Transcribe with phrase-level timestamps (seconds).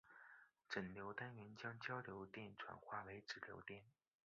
[0.67, 3.83] 整流单元将交流电转化为直流电。